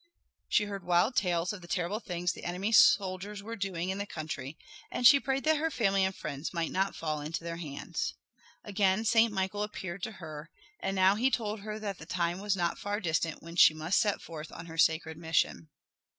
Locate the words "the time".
11.99-12.39